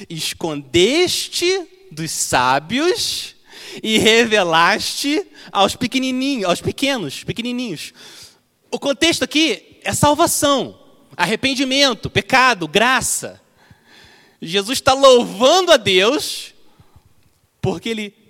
[0.08, 3.34] Escondeste dos sábios
[3.82, 7.92] e revelaste aos pequenininhos, aos pequenos, pequenininhos.
[8.70, 10.78] O contexto aqui é salvação,
[11.16, 13.40] arrependimento, pecado, graça.
[14.40, 16.54] Jesus está louvando a Deus
[17.60, 18.25] porque ele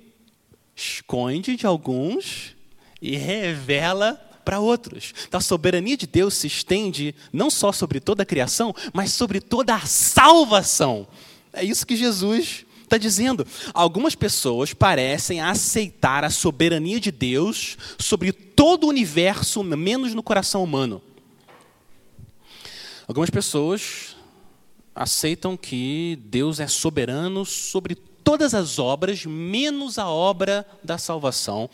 [0.76, 2.54] esconde de alguns
[3.00, 5.12] e revela para outros.
[5.26, 9.40] Então a soberania de Deus se estende não só sobre toda a criação, mas sobre
[9.40, 11.08] toda a salvação.
[11.52, 13.44] É isso que Jesus está dizendo.
[13.74, 20.62] Algumas pessoas parecem aceitar a soberania de Deus sobre todo o universo, menos no coração
[20.62, 21.02] humano.
[23.08, 24.16] Algumas pessoas
[24.94, 31.70] aceitam que Deus é soberano sobre todas as obras, menos a obra da salvação.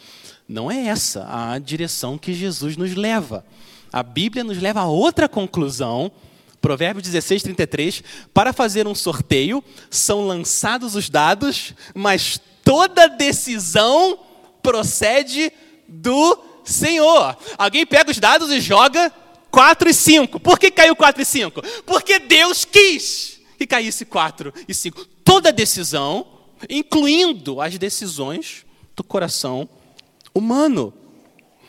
[0.46, 3.42] Não é essa a direção que Jesus nos leva.
[3.90, 6.12] A Bíblia nos leva a outra conclusão.
[6.60, 8.04] Provérbios 16, 33.
[8.34, 14.18] Para fazer um sorteio, são lançados os dados, mas toda decisão
[14.62, 15.50] procede
[15.88, 17.34] do Senhor.
[17.56, 19.10] Alguém pega os dados e joga
[19.50, 20.38] 4 e 5.
[20.38, 21.62] Por que caiu 4 e 5?
[21.86, 25.06] Porque Deus quis que caísse 4 e 5.
[25.24, 26.31] Toda decisão
[26.68, 29.68] incluindo as decisões do coração
[30.34, 30.92] humano.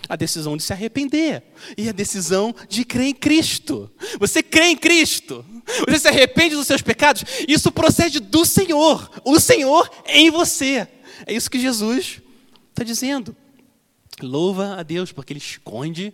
[0.09, 1.41] A decisão de se arrepender
[1.77, 3.89] e a decisão de crer em Cristo.
[4.19, 5.45] Você crê em Cristo,
[5.87, 10.87] você se arrepende dos seus pecados, isso procede do Senhor, o Senhor em você.
[11.25, 12.21] É isso que Jesus
[12.69, 13.33] está dizendo.
[14.21, 16.13] Louva a Deus, porque Ele esconde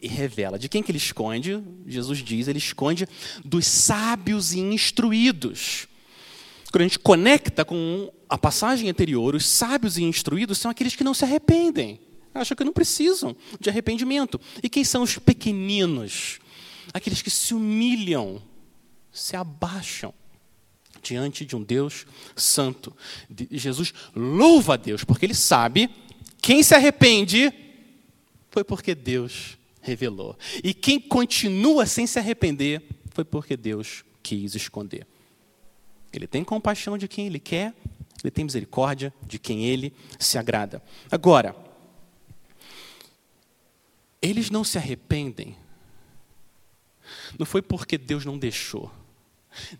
[0.00, 0.58] e revela.
[0.58, 1.62] De quem que Ele esconde?
[1.86, 3.06] Jesus diz, Ele esconde
[3.44, 5.86] dos sábios e instruídos.
[6.72, 11.04] Quando a gente conecta com a passagem anterior, os sábios e instruídos são aqueles que
[11.04, 12.00] não se arrependem,
[12.34, 14.40] acham que não precisam de arrependimento.
[14.62, 16.40] E quem são os pequeninos?
[16.94, 18.42] Aqueles que se humilham,
[19.12, 20.14] se abaixam
[21.02, 22.96] diante de um Deus santo.
[23.50, 25.90] Jesus louva a Deus, porque ele sabe
[26.40, 27.52] quem se arrepende
[28.50, 30.38] foi porque Deus revelou.
[30.64, 35.06] E quem continua sem se arrepender foi porque Deus quis esconder.
[36.12, 37.74] Ele tem compaixão de quem ele quer,
[38.22, 40.82] ele tem misericórdia de quem ele se agrada.
[41.10, 41.56] Agora,
[44.20, 45.56] eles não se arrependem,
[47.38, 48.90] não foi porque Deus não deixou.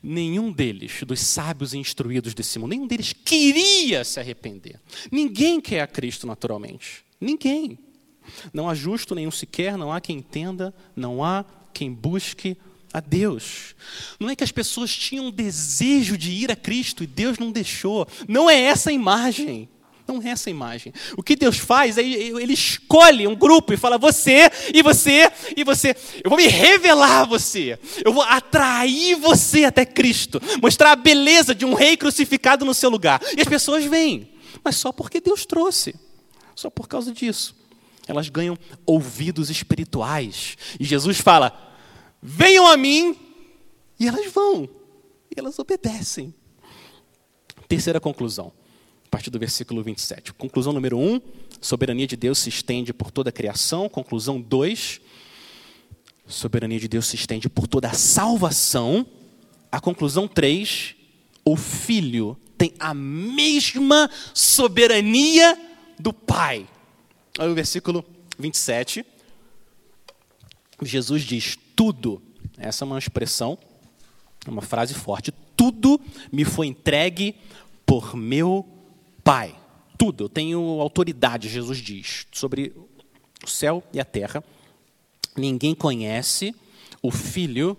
[0.03, 4.79] Nenhum deles, dos sábios e instruídos desse mundo, nenhum deles queria se arrepender.
[5.11, 7.05] Ninguém quer a Cristo naturalmente.
[7.21, 7.79] Ninguém.
[8.53, 12.57] Não há justo nenhum sequer, não há quem entenda, não há quem busque
[12.93, 13.75] a Deus.
[14.21, 18.07] Não é que as pessoas tinham desejo de ir a Cristo e Deus não deixou.
[18.29, 19.69] Não é essa a imagem.
[20.07, 20.93] Não é essa a imagem.
[21.17, 25.65] O que Deus faz é ele escolhe um grupo e fala: você, e você, e
[25.65, 25.97] você.
[26.23, 27.79] Eu vou me revelar a você.
[28.05, 30.41] Eu vou atrair você até Cristo.
[30.61, 33.21] Mostrar a beleza de um rei crucificado no seu lugar.
[33.37, 34.31] E as pessoas vêm.
[34.63, 35.95] Mas só porque Deus trouxe.
[36.55, 37.57] Só por causa disso.
[38.07, 40.57] Elas ganham ouvidos espirituais.
[40.79, 41.72] E Jesus fala:
[42.23, 43.17] venham a mim.
[43.99, 44.69] E elas vão.
[45.31, 46.35] E elas obedecem.
[47.69, 48.53] Terceira conclusão
[49.13, 50.33] partir do versículo 27.
[50.33, 51.21] Conclusão número 1,
[51.61, 53.87] soberania de Deus se estende por toda a criação.
[53.87, 55.03] Conclusão 2,
[56.27, 59.07] soberania de Deus se estende por toda a salvação.
[59.71, 60.95] A conclusão 3,
[61.45, 65.61] o Filho tem a mesma soberania
[65.99, 66.67] do Pai.
[67.39, 68.03] Olha o versículo
[68.39, 69.05] 27.
[70.81, 72.23] Jesus diz: Tudo,
[72.57, 73.59] essa é uma expressão,
[74.47, 77.37] uma frase forte, tudo me foi entregue
[77.87, 78.67] por meu
[79.25, 79.55] Pai,
[79.97, 82.73] tudo, eu tenho autoridade, Jesus diz, sobre
[83.45, 84.43] o céu e a terra.
[85.37, 86.55] Ninguém conhece
[87.01, 87.77] o Filho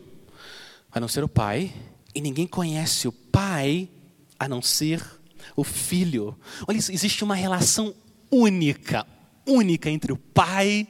[0.89, 1.73] a não ser o Pai,
[2.15, 3.89] e ninguém conhece o Pai
[4.39, 5.03] a não ser
[5.56, 6.38] o Filho.
[6.67, 7.93] Olha, existe uma relação
[8.32, 9.06] única,
[9.45, 10.88] única entre o Pai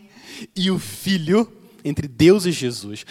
[0.55, 1.51] e o Filho,
[1.83, 3.05] entre Deus e Jesus.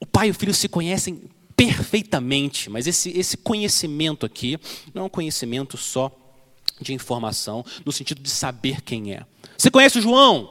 [0.00, 1.22] O Pai e o Filho se conhecem
[1.56, 4.58] perfeitamente, mas esse, esse conhecimento aqui
[4.94, 6.10] não é um conhecimento só
[6.80, 9.26] de informação, no sentido de saber quem é.
[9.56, 10.48] Você conhece o João?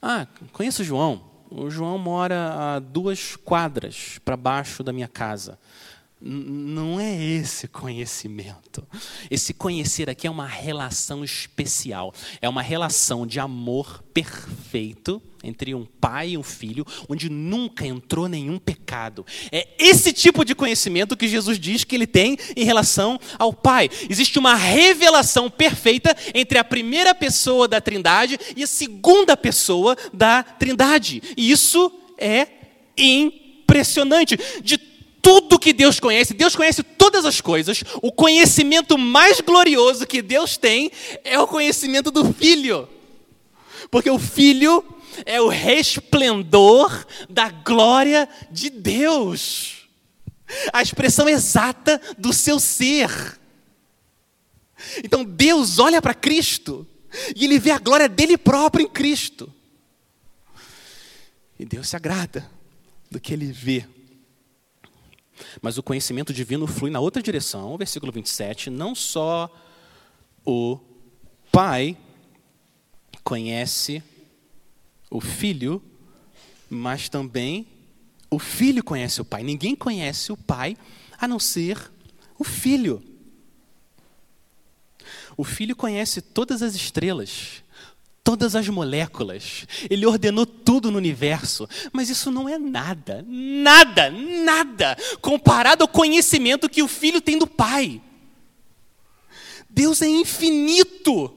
[0.00, 1.22] Ah, conheço o João.
[1.50, 5.58] O João mora a duas quadras para baixo da minha casa.
[6.28, 8.84] Não é esse conhecimento.
[9.30, 12.12] Esse conhecer aqui é uma relação especial.
[12.42, 18.28] É uma relação de amor perfeito entre um pai e um filho, onde nunca entrou
[18.28, 19.24] nenhum pecado.
[19.52, 23.88] É esse tipo de conhecimento que Jesus diz que ele tem em relação ao Pai.
[24.10, 30.42] Existe uma revelação perfeita entre a primeira pessoa da Trindade e a segunda pessoa da
[30.42, 31.22] Trindade.
[31.36, 32.48] E isso é
[32.96, 34.36] impressionante.
[34.62, 34.95] De
[35.26, 37.82] tudo que Deus conhece, Deus conhece todas as coisas.
[38.00, 40.88] O conhecimento mais glorioso que Deus tem
[41.24, 42.88] é o conhecimento do Filho.
[43.90, 44.84] Porque o Filho
[45.24, 49.88] é o resplendor da glória de Deus.
[50.72, 53.10] A expressão exata do seu ser.
[55.02, 56.86] Então Deus olha para Cristo
[57.34, 59.52] e ele vê a glória dele próprio em Cristo.
[61.58, 62.48] E Deus se agrada
[63.10, 63.84] do que ele vê
[65.60, 69.50] mas o conhecimento divino flui na outra direção, versículo 27, não só
[70.44, 70.78] o
[71.50, 71.96] pai
[73.24, 74.02] conhece
[75.10, 75.82] o filho,
[76.70, 77.66] mas também
[78.30, 79.42] o filho conhece o pai.
[79.42, 80.76] Ninguém conhece o pai
[81.18, 81.90] a não ser
[82.38, 83.02] o filho.
[85.36, 87.62] O filho conhece todas as estrelas,
[88.26, 94.96] todas as moléculas, ele ordenou tudo no universo, mas isso não é nada, nada, nada,
[95.20, 98.02] comparado ao conhecimento que o filho tem do Pai.
[99.70, 101.32] Deus é infinito.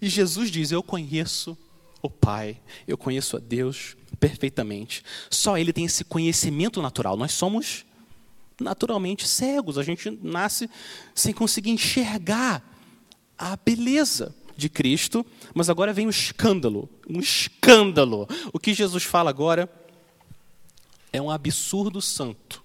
[0.00, 1.58] E Jesus diz: Eu conheço
[2.00, 5.02] o Pai, eu conheço a Deus perfeitamente.
[5.28, 7.16] Só Ele tem esse conhecimento natural.
[7.16, 7.84] Nós somos
[8.60, 10.70] naturalmente cegos, a gente nasce
[11.16, 12.62] sem conseguir enxergar
[13.36, 18.26] a beleza de Cristo, mas agora vem o escândalo, um escândalo.
[18.52, 19.70] O que Jesus fala agora
[21.12, 22.60] é um absurdo santo.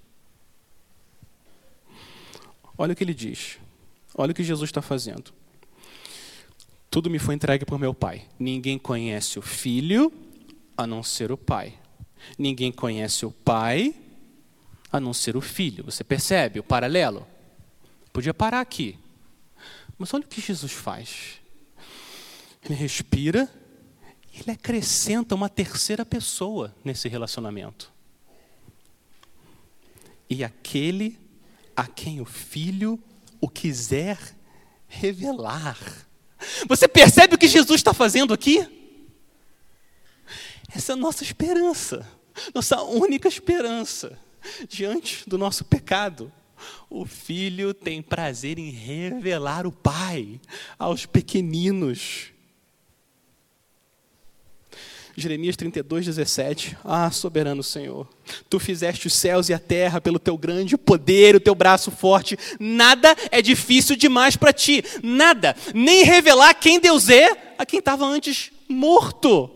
[2.75, 3.59] Olha o que ele diz.
[4.15, 5.31] Olha o que Jesus está fazendo.
[6.89, 8.25] Tudo me foi entregue por meu Pai.
[8.39, 10.11] Ninguém conhece o Filho
[10.75, 11.77] a não ser o Pai.
[12.39, 13.93] Ninguém conhece o Pai
[14.91, 15.83] a não ser o Filho.
[15.83, 17.27] Você percebe o paralelo?
[18.11, 18.97] Podia parar aqui.
[19.95, 21.42] Mas olha o que Jesus faz.
[22.65, 23.49] Ele respira
[24.33, 27.91] ele acrescenta uma terceira pessoa nesse relacionamento.
[30.29, 31.19] E aquele
[31.75, 32.99] a quem o filho
[33.39, 34.17] o quiser
[34.87, 35.77] revelar.
[36.67, 38.67] Você percebe o que Jesus está fazendo aqui?
[40.75, 42.07] Essa é a nossa esperança,
[42.53, 44.17] nossa única esperança
[44.67, 46.31] diante do nosso pecado.
[46.89, 50.41] O filho tem prazer em revelar o Pai
[50.79, 52.32] aos pequeninos.
[55.15, 56.77] Jeremias 32, 17.
[56.83, 58.07] Ah, soberano Senhor,
[58.49, 62.37] tu fizeste os céus e a terra pelo teu grande poder, o teu braço forte.
[62.59, 64.83] Nada é difícil demais para ti.
[65.03, 65.55] Nada.
[65.73, 69.49] Nem revelar quem Deus é a quem estava antes morto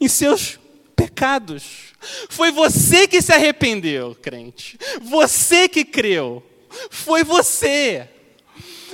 [0.00, 0.58] em seus
[0.94, 1.94] pecados.
[2.30, 4.78] Foi você que se arrependeu, crente.
[5.02, 6.42] Você que creu.
[6.90, 8.08] Foi você.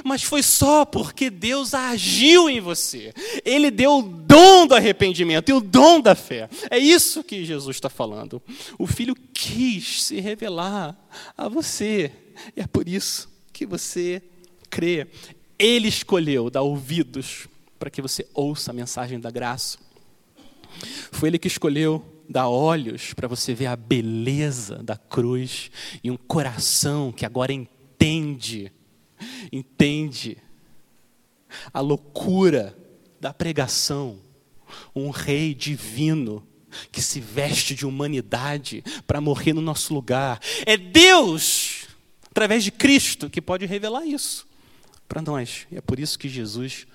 [0.04, 3.12] Mas foi só porque Deus agiu em você.
[3.44, 6.48] Ele deu o dom do arrependimento e o dom da fé.
[6.70, 8.42] É isso que Jesus está falando.
[8.78, 10.96] O Filho quis se revelar
[11.36, 12.12] a você.
[12.56, 14.22] E é por isso que você
[14.70, 15.06] crê.
[15.58, 17.46] Ele escolheu dar ouvidos
[17.78, 19.78] para que você ouça a mensagem da graça.
[21.10, 25.70] Foi Ele que escolheu dar olhos para você ver a beleza da cruz
[26.02, 28.72] e um coração que agora entende,
[29.50, 30.38] entende
[31.72, 32.76] a loucura
[33.20, 34.18] da pregação.
[34.94, 36.46] Um rei divino
[36.90, 40.40] que se veste de humanidade para morrer no nosso lugar.
[40.64, 41.86] É Deus,
[42.30, 44.48] através de Cristo, que pode revelar isso
[45.06, 45.66] para nós.
[45.70, 46.86] E é por isso que Jesus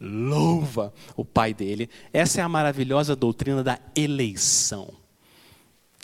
[0.00, 1.88] louva o pai dele.
[2.12, 4.92] Essa é a maravilhosa doutrina da eleição.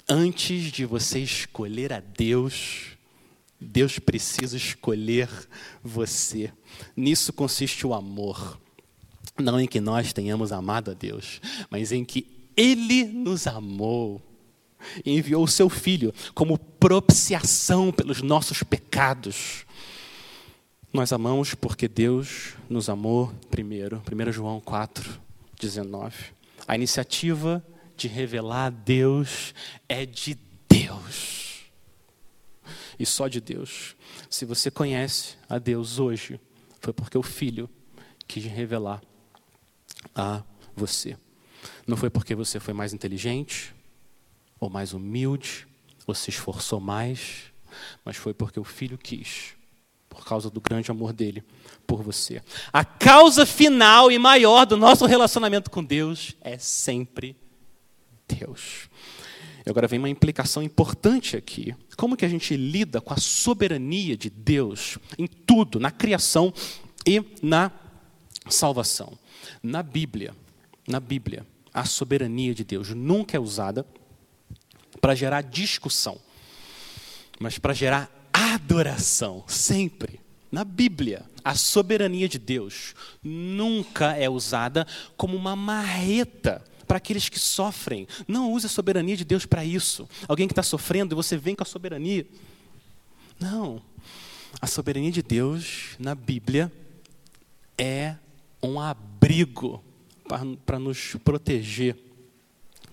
[0.09, 2.97] Antes de você escolher a Deus,
[3.61, 5.29] Deus precisa escolher
[5.83, 6.53] você.
[6.97, 8.61] Nisso consiste o amor.
[9.39, 11.41] Não em que nós tenhamos amado a Deus,
[11.71, 14.21] mas em que Ele nos amou
[15.05, 19.67] e enviou o seu Filho como propiciação pelos nossos pecados
[20.93, 24.03] nós amamos porque Deus nos amou primeiro.
[24.11, 25.21] 1 João 4,
[25.61, 26.17] 19.
[26.67, 27.65] A iniciativa
[27.97, 29.55] de revelar a Deus
[29.89, 30.37] é de
[30.69, 31.40] Deus.
[33.01, 33.97] E só de Deus.
[34.29, 36.39] Se você conhece a Deus hoje,
[36.81, 37.69] foi porque o Filho
[38.29, 39.01] quis revelar
[40.15, 40.43] a
[40.77, 41.17] você.
[41.87, 43.75] Não foi porque você foi mais inteligente,
[44.61, 45.67] ou mais humilde,
[46.07, 47.45] ou se esforçou mais,
[48.05, 49.55] mas foi porque o Filho quis
[50.07, 51.43] por causa do grande amor dele
[51.87, 52.43] por você.
[52.71, 57.35] A causa final e maior do nosso relacionamento com Deus é sempre
[58.29, 58.91] Deus.
[59.65, 61.75] E agora vem uma implicação importante aqui.
[61.97, 66.53] Como que a gente lida com a soberania de Deus em tudo, na criação
[67.07, 67.71] e na
[68.49, 69.19] salvação?
[69.63, 70.35] Na Bíblia,
[70.87, 73.87] na Bíblia, a soberania de Deus nunca é usada
[75.01, 76.19] para gerar discussão,
[77.39, 80.21] mas para gerar adoração, sempre.
[80.51, 84.87] Na Bíblia, a soberania de Deus nunca é usada
[85.17, 88.09] como uma marreta para aqueles que sofrem.
[88.27, 90.09] Não use a soberania de Deus para isso.
[90.27, 92.27] Alguém que está sofrendo e você vem com a soberania.
[93.39, 93.81] Não.
[94.61, 96.73] A soberania de Deus na Bíblia
[97.79, 98.17] é
[98.61, 99.81] um abrigo
[100.67, 101.97] para nos proteger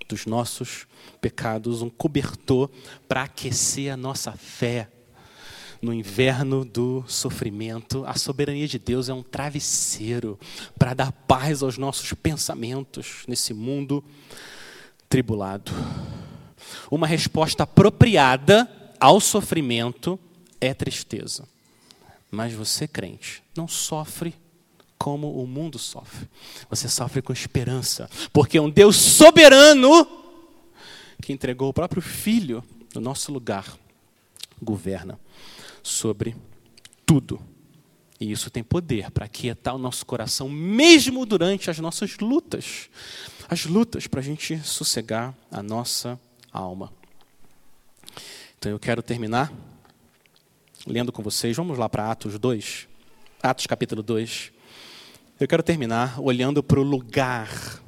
[0.08, 0.86] dos nossos
[1.20, 2.70] pecados, um cobertor
[3.08, 4.92] para aquecer a nossa fé
[5.82, 10.40] no inverno do sofrimento, a soberania de Deus é um travesseiro
[10.78, 14.04] para dar paz aos nossos pensamentos nesse mundo
[15.08, 15.72] tribulado.
[16.90, 18.70] Uma resposta apropriada
[19.00, 20.20] ao sofrimento
[20.60, 21.48] é tristeza.
[22.30, 24.36] Mas você, crente, não sofre
[24.98, 26.28] como o mundo sofre.
[26.70, 30.08] Você sofre com esperança, porque um Deus soberano
[31.22, 32.64] que entregou o próprio filho
[32.94, 33.78] no nosso lugar
[34.62, 35.20] governa
[35.82, 36.36] sobre
[37.06, 37.40] tudo.
[38.20, 42.90] E isso tem poder para aquietar o nosso coração, mesmo durante as nossas lutas.
[43.48, 46.20] As lutas para a gente sossegar a nossa
[46.52, 46.92] alma.
[48.58, 49.54] Então eu quero terminar
[50.86, 51.56] lendo com vocês.
[51.56, 52.88] Vamos lá para Atos 2.
[53.42, 54.52] Atos capítulo 2.
[55.40, 57.80] Eu quero terminar olhando para o lugar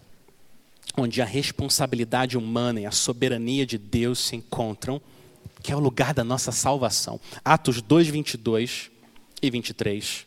[0.95, 5.01] onde a responsabilidade humana e a soberania de Deus se encontram
[5.61, 7.19] que é o lugar da nossa salvação.
[7.43, 8.91] Atos 2, 22
[9.41, 10.25] e 23.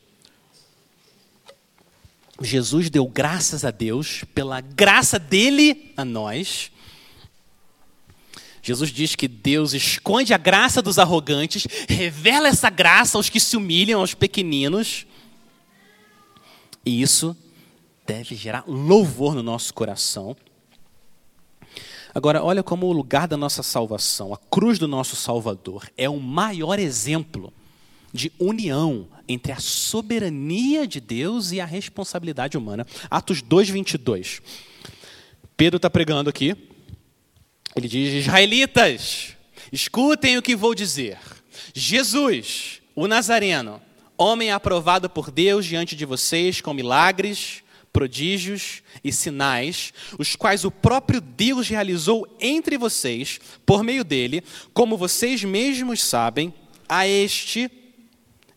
[2.40, 6.70] Jesus deu graças a Deus pela graça dele a nós.
[8.62, 13.56] Jesus diz que Deus esconde a graça dos arrogantes, revela essa graça aos que se
[13.56, 15.06] humilham, aos pequeninos.
[16.84, 17.36] E isso
[18.06, 20.36] deve gerar louvor no nosso coração.
[22.14, 26.20] Agora, olha como o lugar da nossa salvação, a cruz do nosso Salvador, é o
[26.20, 27.52] maior exemplo
[28.12, 32.86] de união entre a soberania de Deus e a responsabilidade humana.
[33.10, 34.42] Atos 2, 22.
[35.56, 36.54] Pedro está pregando aqui.
[37.74, 39.34] Ele diz: Israelitas,
[39.72, 41.18] escutem o que vou dizer.
[41.74, 43.80] Jesus, o Nazareno,
[44.18, 47.61] homem aprovado por Deus diante de vocês com milagres,
[47.92, 54.96] prodígios e sinais, os quais o próprio Deus realizou entre vocês, por meio dele, como
[54.96, 56.54] vocês mesmos sabem,
[56.88, 57.70] a este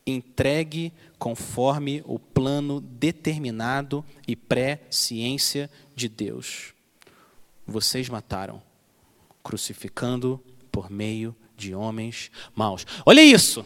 [0.07, 6.73] entregue conforme o plano determinado e pré-ciência de Deus.
[7.65, 8.61] Vocês mataram
[9.43, 12.85] crucificando por meio de homens maus.
[13.05, 13.65] Olha isso!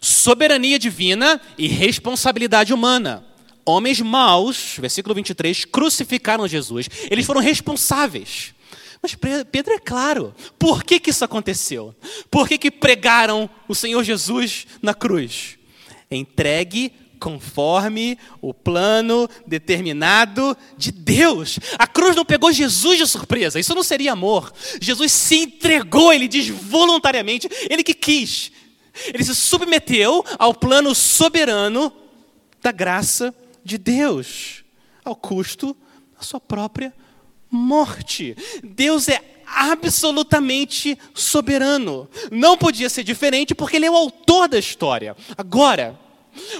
[0.00, 3.31] Soberania divina e responsabilidade humana.
[3.64, 6.88] Homens maus, versículo 23, crucificaram Jesus.
[7.10, 8.54] Eles foram responsáveis.
[9.02, 9.16] Mas
[9.50, 10.34] Pedro é claro.
[10.58, 11.94] Por que, que isso aconteceu?
[12.30, 15.58] Por que, que pregaram o Senhor Jesus na cruz?
[16.10, 21.58] Entregue conforme o plano determinado de Deus.
[21.78, 24.52] A cruz não pegou Jesus de surpresa, isso não seria amor.
[24.80, 28.50] Jesus se entregou, ele diz voluntariamente, ele que quis.
[29.06, 31.92] Ele se submeteu ao plano soberano
[32.60, 33.34] da graça
[33.64, 34.64] de Deus,
[35.04, 35.76] ao custo
[36.16, 36.92] da sua própria
[37.50, 38.36] morte.
[38.62, 42.08] Deus é absolutamente soberano.
[42.30, 45.16] Não podia ser diferente porque ele é o autor da história.
[45.36, 45.98] Agora,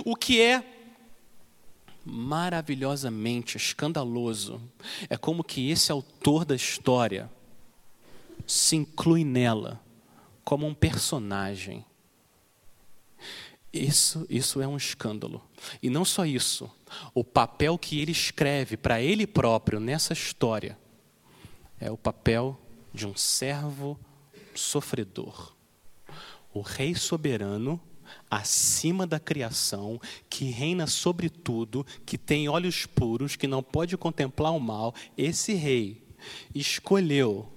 [0.05, 0.63] o que é
[2.05, 4.61] maravilhosamente escandaloso
[5.09, 7.31] é como que esse autor da história
[8.47, 9.81] se inclui nela
[10.45, 11.85] como um personagem.
[13.73, 15.43] Isso, isso é um escândalo.
[15.83, 16.71] E não só isso,
[17.15, 20.79] o papel que ele escreve para ele próprio nessa história
[21.81, 22.61] é o papel
[22.93, 23.99] de um servo
[24.55, 25.55] sofredor.
[26.53, 27.81] O rei soberano
[28.31, 34.53] acima da criação, que reina sobre tudo, que tem olhos puros, que não pode contemplar
[34.53, 36.03] o mal, esse rei
[36.55, 37.51] escolheu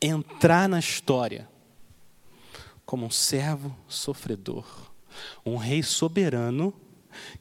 [0.00, 1.48] entrar na história
[2.84, 4.66] como um servo sofredor,
[5.44, 6.74] um rei soberano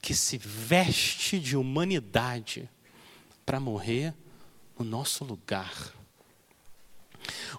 [0.02, 2.70] que se veste de humanidade
[3.46, 4.14] para morrer
[4.78, 5.94] no nosso lugar.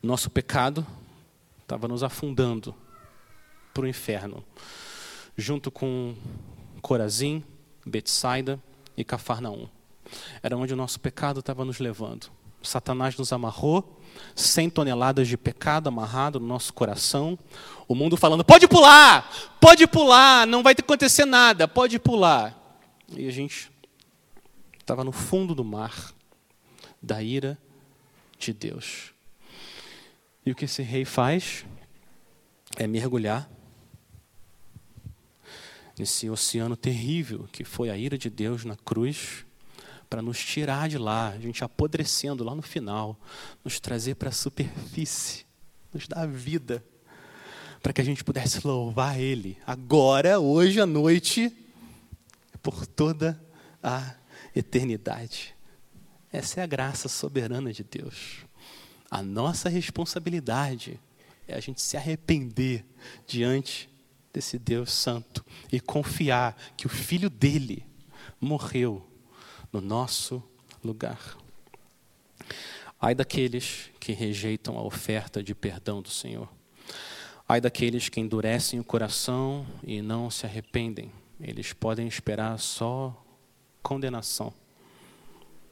[0.02, 0.86] O nosso pecado
[1.62, 2.74] estava nos afundando
[3.72, 4.44] para o inferno,
[5.36, 6.14] junto com
[6.80, 7.42] Corazim,
[7.84, 8.60] Betsaida
[8.96, 9.68] e Cafarnaum.
[10.42, 12.30] Era onde o nosso pecado estava nos levando.
[12.64, 14.00] Satanás nos amarrou,
[14.34, 17.38] 100 toneladas de pecado amarrado no nosso coração.
[17.86, 22.58] O mundo falando: pode pular, pode pular, não vai acontecer nada, pode pular.
[23.08, 23.70] E a gente
[24.78, 26.12] estava no fundo do mar,
[27.02, 27.58] da ira
[28.38, 29.12] de Deus.
[30.44, 31.64] E o que esse rei faz
[32.76, 33.48] é mergulhar
[35.98, 39.46] nesse oceano terrível que foi a ira de Deus na cruz,
[40.08, 43.18] para nos tirar de lá, a gente apodrecendo lá no final,
[43.64, 45.44] nos trazer para a superfície,
[45.92, 46.84] nos dar vida,
[47.82, 51.52] para que a gente pudesse louvar Ele, agora, hoje à noite,
[52.62, 53.40] por toda
[53.82, 54.14] a
[54.54, 55.54] eternidade.
[56.32, 58.38] Essa é a graça soberana de Deus.
[59.10, 60.98] A nossa responsabilidade
[61.46, 62.84] é a gente se arrepender
[63.26, 63.88] diante
[64.32, 67.86] desse Deus Santo e confiar que o Filho dele
[68.40, 69.06] morreu
[69.74, 70.40] no nosso
[70.84, 71.36] lugar.
[73.00, 76.48] Ai daqueles que rejeitam a oferta de perdão do Senhor.
[77.48, 81.10] Ai daqueles que endurecem o coração e não se arrependem.
[81.40, 83.20] Eles podem esperar só
[83.82, 84.54] condenação.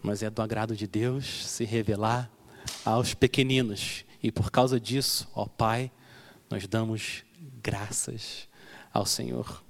[0.03, 2.29] Mas é do agrado de Deus se revelar
[2.85, 4.05] aos pequeninos.
[4.21, 5.93] E por causa disso, ó Pai,
[6.51, 7.23] nós damos
[7.63, 8.49] graças
[8.93, 9.63] ao Senhor.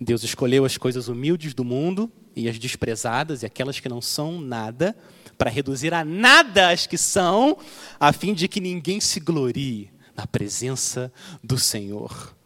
[0.00, 4.38] Deus escolheu as coisas humildes do mundo e as desprezadas e aquelas que não são
[4.38, 4.94] nada,
[5.38, 7.58] para reduzir a nada as que são,
[7.98, 11.12] a fim de que ninguém se glorie na presença
[11.42, 12.36] do Senhor.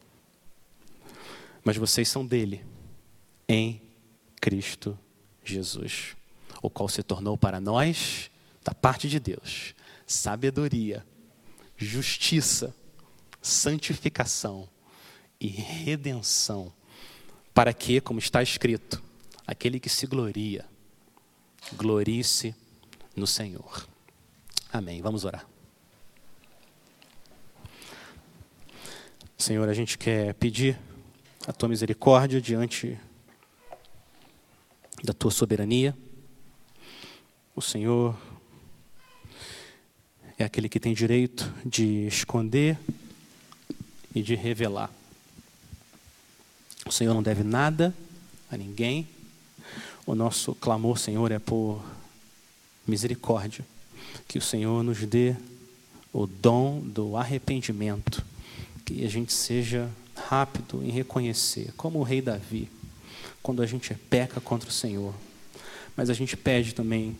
[1.64, 2.64] Mas vocês são dele,
[3.48, 3.82] em
[4.40, 4.98] Cristo
[5.44, 6.16] Jesus,
[6.62, 8.30] o qual se tornou para nós,
[8.64, 9.74] da parte de Deus,
[10.06, 11.04] sabedoria,
[11.76, 12.74] justiça,
[13.42, 14.68] santificação
[15.40, 16.72] e redenção,
[17.52, 19.02] para que, como está escrito,
[19.50, 20.64] aquele que se gloria,
[21.72, 22.54] glorie-se
[23.16, 23.84] no Senhor.
[24.72, 25.02] Amém.
[25.02, 25.44] Vamos orar.
[29.36, 30.78] Senhor, a gente quer pedir
[31.48, 32.96] a tua misericórdia diante
[35.02, 35.98] da tua soberania.
[37.52, 38.16] O Senhor
[40.38, 42.78] é aquele que tem direito de esconder
[44.14, 44.92] e de revelar.
[46.86, 47.92] O Senhor não deve nada
[48.48, 49.08] a ninguém.
[50.06, 51.82] O nosso clamor, Senhor, é por
[52.86, 53.64] misericórdia.
[54.26, 55.34] Que o Senhor nos dê
[56.12, 58.24] o dom do arrependimento.
[58.84, 62.68] Que a gente seja rápido em reconhecer, como o rei Davi,
[63.42, 65.14] quando a gente peca contra o Senhor.
[65.96, 67.16] Mas a gente pede também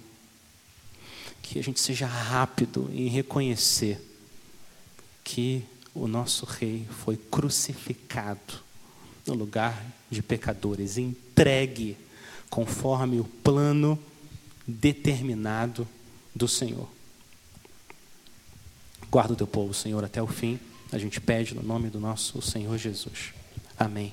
[1.42, 4.00] que a gente seja rápido em reconhecer
[5.24, 5.64] que
[5.94, 8.60] o nosso rei foi crucificado
[9.26, 11.96] no lugar de pecadores, entregue
[12.50, 13.98] conforme o plano
[14.66, 15.86] determinado
[16.34, 16.88] do Senhor.
[19.10, 20.58] Guarda o teu povo, Senhor, até o fim.
[20.92, 23.32] A gente pede no nome do nosso Senhor Jesus.
[23.78, 24.12] Amém.